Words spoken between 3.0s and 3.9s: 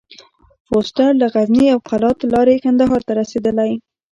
ته رسېدلی.